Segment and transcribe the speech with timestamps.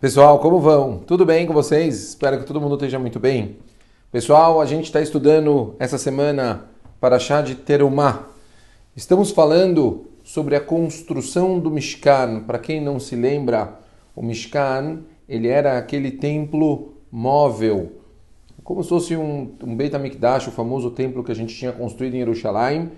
[0.00, 1.00] Pessoal, como vão?
[1.00, 2.10] Tudo bem com vocês?
[2.10, 3.56] Espero que todo mundo esteja muito bem.
[4.12, 6.66] Pessoal, a gente está estudando essa semana
[7.00, 8.28] para chá de Terumá.
[8.94, 12.44] Estamos falando sobre a construção do Mishkan.
[12.46, 13.76] Para quem não se lembra,
[14.14, 17.90] o Mishkan ele era aquele templo móvel,
[18.62, 22.14] como se fosse um, um Beit HaMikdash, o famoso templo que a gente tinha construído
[22.14, 22.92] em Jerusalém.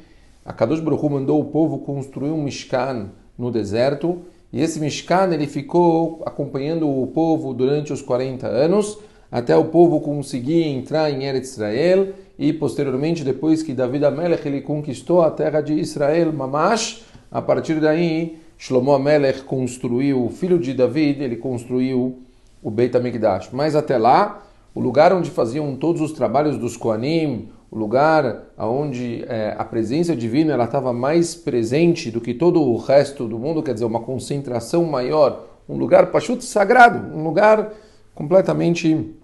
[0.45, 3.09] A Kadosh Baruch Hu mandou o povo construir um Mishkan
[3.39, 4.21] no deserto
[4.53, 8.99] e esse Mishkan ele ficou acompanhando o povo durante os 40 anos,
[9.31, 12.09] até o povo conseguir entrar em Eretz Israel
[12.39, 17.81] e posteriormente, depois que David Amelech ele conquistou a terra de Israel, Mamash, a partir
[17.81, 22.19] daí Shlomo Amelech construiu, o filho de David, ele construiu
[22.63, 23.51] o Beit HaMikdash.
[23.53, 24.43] Mas até lá,
[24.75, 30.17] o lugar onde faziam todos os trabalhos dos Koanim, o lugar onde é, a presença
[30.17, 34.01] divina ela estava mais presente do que todo o resto do mundo, quer dizer, uma
[34.01, 37.73] concentração maior, um lugar pachuto sagrado, um lugar
[38.13, 39.15] completamente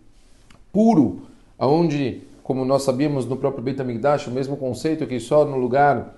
[0.73, 1.23] puro,
[1.59, 6.15] aonde, como nós sabíamos no próprio Beit HaMikdash, o mesmo conceito que só no lugar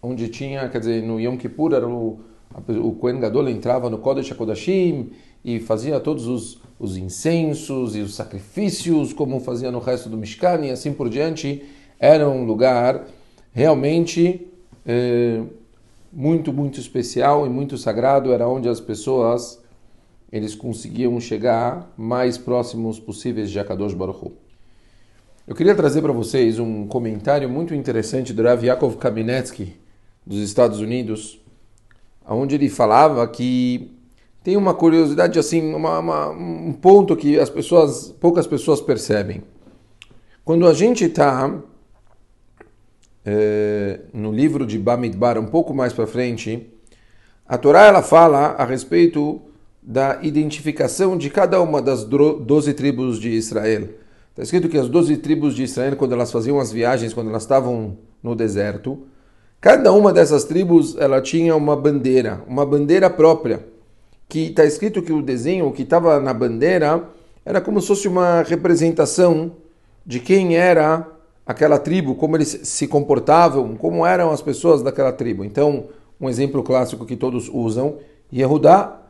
[0.00, 2.20] onde tinha, quer dizer, no Yom Kippur era o,
[2.68, 5.10] o Kohen Gadol entrava no Kodesh HaKodashim
[5.44, 10.60] e fazia todos os os incensos e os sacrifícios, como fazia no resto do Mishkan
[10.64, 11.64] e assim por diante,
[11.98, 13.06] era um lugar
[13.52, 14.46] realmente
[14.84, 15.42] é,
[16.12, 19.60] muito, muito especial e muito sagrado, era onde as pessoas
[20.30, 24.32] eles conseguiam chegar mais próximos possíveis de Akadosh Baruch Hu.
[25.46, 29.76] Eu queria trazer para vocês um comentário muito interessante do Rav Yaakov Kaminetsky,
[30.26, 31.40] dos Estados Unidos,
[32.34, 33.92] onde ele falava que
[34.42, 39.42] tem uma curiosidade assim, uma, uma, um ponto que as pessoas, poucas pessoas percebem.
[40.44, 41.52] Quando a gente está
[43.24, 46.72] é, no livro de Bamidbar, um pouco mais para frente,
[47.44, 49.42] a Torá ela fala a respeito
[49.82, 53.88] da identificação de cada uma das doze tribos de Israel.
[54.30, 57.42] Está escrito que as doze tribos de Israel, quando elas faziam as viagens, quando elas
[57.42, 59.06] estavam no deserto,
[59.66, 63.66] cada uma dessas tribos ela tinha uma bandeira, uma bandeira própria
[64.28, 67.02] que está escrito que o desenho que estava na bandeira
[67.44, 69.50] era como se fosse uma representação
[70.06, 71.04] de quem era
[71.44, 75.44] aquela tribo, como eles se comportavam, como eram as pessoas daquela tribo.
[75.44, 75.86] Então,
[76.20, 77.96] um exemplo clássico que todos usam,
[78.32, 79.02] Yehudá,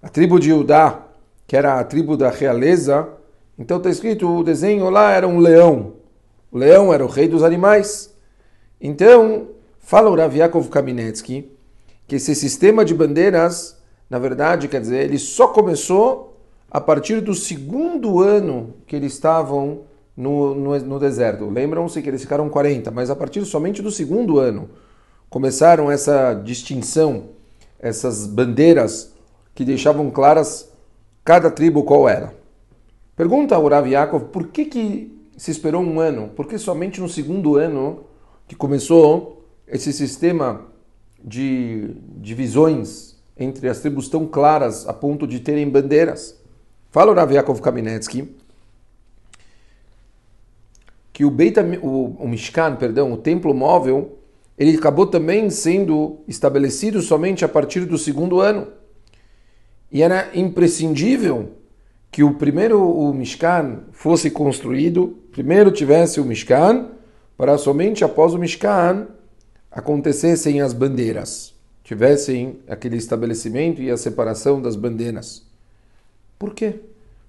[0.00, 1.08] a tribo de Judá,
[1.44, 3.08] que era a tribo da realeza,
[3.58, 5.94] então está escrito, o desenho lá era um leão.
[6.52, 8.14] O leão era o rei dos animais.
[8.80, 9.48] Então,
[9.84, 10.34] fala o Rav
[10.70, 11.50] Kaminetsky
[12.06, 13.76] que esse sistema de bandeiras
[14.08, 16.38] na verdade, quer dizer, ele só começou
[16.70, 19.82] a partir do segundo ano que eles estavam
[20.16, 21.48] no, no, no deserto.
[21.48, 24.70] Lembram-se que eles ficaram 40, mas a partir somente do segundo ano
[25.30, 27.30] começaram essa distinção,
[27.78, 29.12] essas bandeiras
[29.54, 30.70] que deixavam claras
[31.24, 32.32] cada tribo qual era.
[33.16, 33.88] Pergunta ao Rav
[34.32, 36.30] por que, que se esperou um ano?
[36.36, 38.04] Por que somente no segundo ano
[38.46, 40.66] que começou esse sistema
[41.22, 46.38] de divisões entre as tribos tão claras a ponto de terem bandeiras.
[46.90, 48.34] Fala o Rav Yaakov Kaminetsky
[51.14, 54.18] que o, Beit, o, o Mishkan, perdão, o templo móvel,
[54.58, 58.66] ele acabou também sendo estabelecido somente a partir do segundo ano.
[59.92, 61.52] E era imprescindível
[62.10, 66.88] que o primeiro o Mishkan fosse construído, primeiro tivesse o Mishkan,
[67.36, 69.06] para somente após o Mishkan
[69.74, 71.54] acontecessem as bandeiras
[71.84, 75.46] tivessem aquele estabelecimento e a separação das bandeiras.
[76.38, 76.80] Por quê?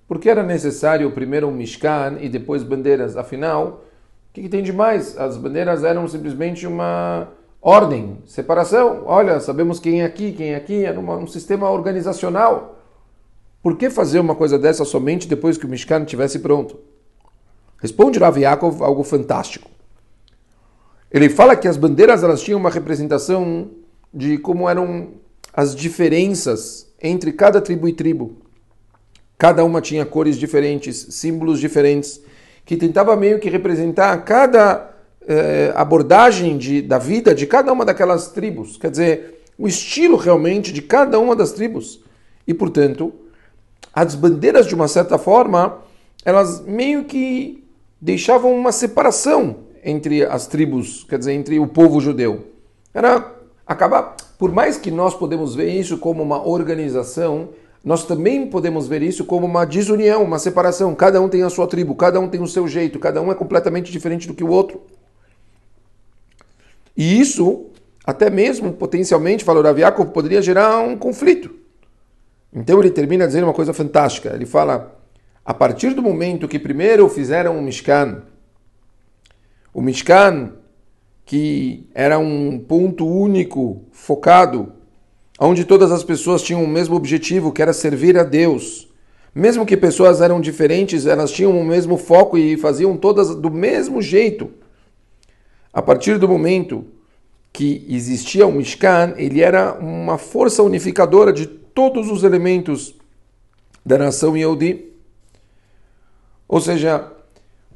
[0.08, 3.18] Porque era necessário primeiro um Mishkan e depois bandeiras.
[3.18, 3.84] Afinal,
[4.30, 5.18] o que, que tem de mais?
[5.18, 7.28] As bandeiras eram simplesmente uma
[7.62, 9.04] ordem, separação.
[9.06, 12.80] Olha, sabemos quem é aqui, quem é aqui, era uma, um sistema organizacional.
[13.62, 16.80] Por que fazer uma coisa dessa somente depois que o Mishkan estivesse pronto?
[17.78, 19.75] Responde Rav Yaakov algo fantástico.
[21.16, 23.70] Ele fala que as bandeiras elas tinham uma representação
[24.14, 25.12] de como eram
[25.54, 28.36] as diferenças entre cada tribo e tribo.
[29.38, 32.20] Cada uma tinha cores diferentes, símbolos diferentes,
[32.66, 34.94] que tentava meio que representar cada
[35.26, 38.76] eh, abordagem de, da vida de cada uma daquelas tribos.
[38.76, 42.02] Quer dizer, o estilo realmente de cada uma das tribos.
[42.46, 43.14] E, portanto,
[43.94, 45.78] as bandeiras, de uma certa forma,
[46.26, 47.64] elas meio que
[48.02, 52.48] deixavam uma separação entre as tribos, quer dizer, entre o povo judeu.
[52.94, 53.34] Era
[53.66, 57.50] acaba, por mais que nós podemos ver isso como uma organização,
[57.84, 60.96] nós também podemos ver isso como uma desunião, uma separação.
[60.96, 63.36] Cada um tem a sua tribo, cada um tem o seu jeito, cada um é
[63.36, 64.82] completamente diferente do que o outro.
[66.98, 67.68] E isso,
[68.04, 71.52] até mesmo potencialmente, falou Rav Yaakov, poderia gerar um conflito.
[72.52, 74.32] Então ele termina dizendo uma coisa fantástica.
[74.34, 74.98] Ele fala:
[75.44, 78.24] a partir do momento que primeiro fizeram o Mishkan,
[79.76, 80.54] o Mishkan,
[81.26, 84.72] que era um ponto único, focado,
[85.38, 88.88] onde todas as pessoas tinham o mesmo objetivo, que era servir a Deus.
[89.34, 94.02] Mesmo que pessoas eram diferentes, elas tinham o mesmo foco e faziam todas do mesmo
[94.02, 94.50] jeito.
[95.74, 96.86] A partir do momento
[97.52, 102.96] que existia o Mishkan, ele era uma força unificadora de todos os elementos
[103.86, 104.86] da nação Yehudi.
[106.48, 107.12] Ou seja,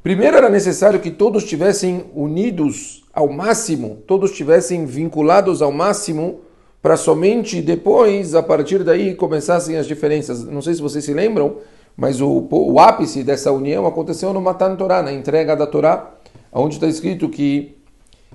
[0.02, 6.40] primeiro era necessário que todos estivessem unidos ao máximo, todos estivessem vinculados ao máximo,
[6.82, 10.44] para somente depois, a partir daí, começassem as diferenças.
[10.44, 11.56] Não sei se vocês se lembram,
[11.96, 16.14] mas o, o ápice dessa união aconteceu no Matan Torah, na entrega da Torá,
[16.52, 17.76] onde está escrito que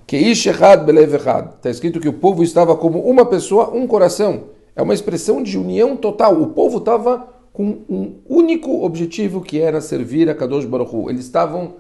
[0.08, 4.44] que Está escrito que o povo estava como uma pessoa, um coração.
[4.76, 6.40] É uma expressão de união total.
[6.40, 11.10] O povo estava com um único objetivo que era servir a Kadosh Baruch Hu.
[11.10, 11.76] Eles estavam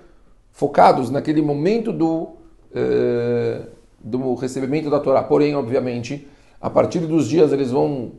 [0.49, 2.29] focados naquele momento do,
[2.73, 3.63] eh,
[3.99, 5.21] do recebimento da Torá.
[5.21, 6.29] Porém, obviamente,
[6.61, 8.13] a partir dos dias eles vão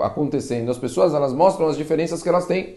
[0.00, 0.70] acontecendo.
[0.70, 2.76] As pessoas elas mostram as diferenças que elas têm.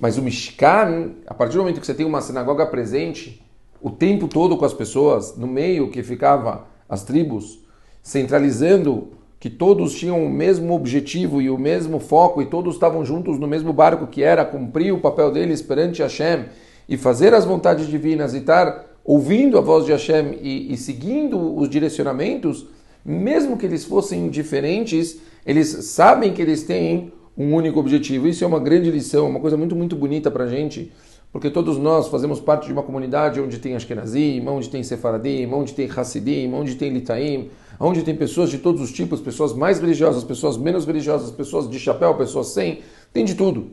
[0.00, 3.44] Mas o Mishkan, a partir do momento que você tem uma sinagoga presente,
[3.82, 7.58] o tempo todo com as pessoas, no meio que ficava as tribos,
[8.02, 9.10] centralizando
[9.42, 13.48] que todos tinham o mesmo objetivo e o mesmo foco e todos estavam juntos no
[13.48, 16.44] mesmo barco, que era cumprir o papel deles perante Hashem
[16.88, 21.58] e fazer as vontades divinas e estar ouvindo a voz de Hashem e, e seguindo
[21.58, 22.66] os direcionamentos,
[23.04, 28.28] mesmo que eles fossem diferentes, eles sabem que eles têm um único objetivo.
[28.28, 30.92] Isso é uma grande lição, uma coisa muito, muito bonita para a gente
[31.32, 35.72] porque todos nós fazemos parte de uma comunidade onde tem Ashkenazim, onde tem Sefaradim, onde
[35.72, 37.48] tem Hassidim, onde tem Litaim,
[37.78, 41.78] onde tem pessoas de todos os tipos, pessoas mais religiosas, pessoas menos religiosas, pessoas de
[41.78, 42.80] chapéu, pessoas sem,
[43.12, 43.70] tem de tudo.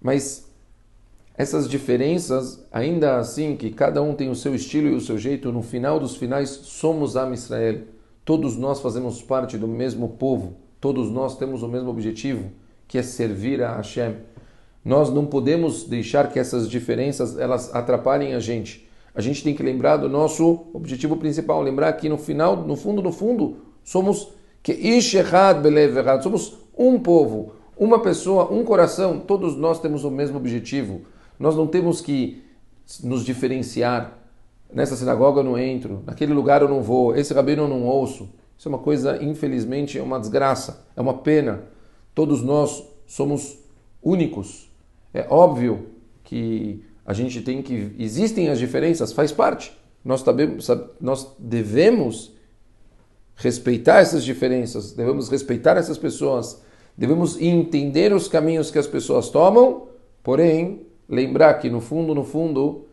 [0.00, 0.50] Mas
[1.36, 5.50] essas diferenças, ainda assim, que cada um tem o seu estilo e o seu jeito,
[5.50, 7.82] no final dos finais somos Am Israel.
[8.24, 12.50] Todos nós fazemos parte do mesmo povo, todos nós temos o mesmo objetivo,
[12.86, 14.16] que é servir a Hashem.
[14.84, 18.88] Nós não podemos deixar que essas diferenças elas atrapalhem a gente.
[19.14, 23.02] A gente tem que lembrar do nosso objetivo principal, lembrar que no final, no fundo,
[23.02, 24.72] no fundo, somos que
[26.22, 29.18] somos um povo, uma pessoa, um coração.
[29.18, 31.02] Todos nós temos o mesmo objetivo.
[31.38, 32.42] Nós não temos que
[33.02, 34.18] nos diferenciar.
[34.72, 38.28] Nessa sinagoga eu não entro, naquele lugar eu não vou, esse rabino eu não ouço.
[38.56, 41.64] Isso é uma coisa, infelizmente, é uma desgraça, é uma pena.
[42.14, 43.58] Todos nós somos
[44.02, 44.70] únicos.
[45.12, 45.86] É óbvio
[46.22, 47.92] que a gente tem que.
[47.98, 49.76] Existem as diferenças, faz parte.
[50.04, 50.68] Nós, sabemos,
[51.00, 52.32] nós devemos
[53.34, 56.62] respeitar essas diferenças, devemos respeitar essas pessoas,
[56.96, 59.88] devemos entender os caminhos que as pessoas tomam,
[60.22, 62.84] porém, lembrar que no fundo, no fundo,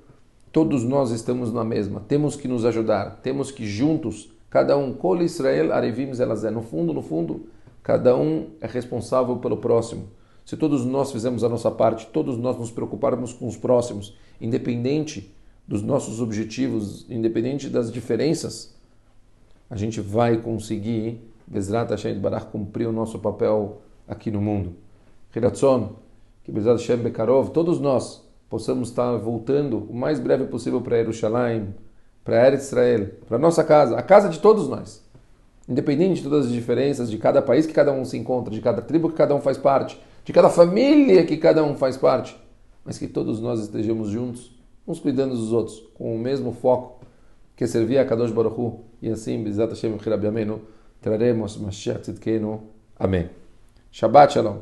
[0.52, 2.04] todos nós estamos na mesma.
[2.08, 6.92] Temos que nos ajudar, temos que juntos, cada um, Kol Israel Arevim Zelazé, no fundo,
[6.92, 7.46] no fundo,
[7.84, 10.17] cada um é responsável pelo próximo
[10.48, 15.30] se todos nós fizermos a nossa parte, todos nós nos preocuparmos com os próximos, independente
[15.68, 18.74] dos nossos objetivos, independente das diferenças,
[19.70, 24.74] a gente vai conseguir, Bezrat Hashem Barach, cumprir o nosso papel aqui no mundo.
[25.36, 25.98] Hiratzon,
[26.46, 31.76] que Bezrat Hashem Bekarov, todos nós possamos estar voltando o mais breve possível para Jerusalém,
[32.24, 35.06] para Eretz Israel, para nossa casa, a casa de todos nós.
[35.68, 38.82] Independente de todas as diferenças de cada país que cada um se encontra, de cada
[38.82, 42.38] tribo que cada um faz parte, de cada família que cada um faz parte,
[42.84, 44.52] mas que todos nós estejamos juntos,
[44.86, 47.00] uns cuidando dos outros, com o mesmo foco,
[47.56, 50.64] que é servir a Kadosh Baruch Hu, e assim, Bezat Hashem Amenu,
[51.02, 52.62] traremos Mashiach Tzidkenu.
[53.00, 53.30] Amém.
[53.90, 54.58] Shabbat Shalom.